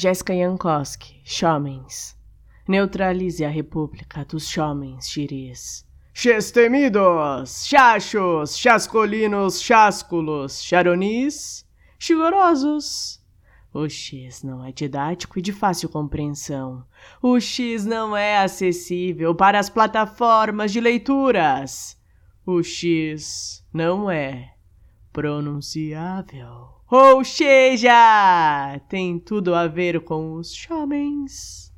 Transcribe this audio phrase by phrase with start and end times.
[0.00, 2.16] Jéssica Jankowski, Chomens.
[2.66, 5.86] Neutralize a república dos Chomens, Xiris.
[6.14, 11.66] Chestemidos, chachos, chascolinos, chásculos, charonis,
[11.98, 13.22] chigorosos.
[13.74, 16.82] O X não é didático e de fácil compreensão.
[17.20, 22.00] O X não é acessível para as plataformas de leituras.
[22.46, 24.54] O X não é
[25.12, 26.79] pronunciável.
[26.90, 31.72] Ou seja, tem tudo a ver com os homens.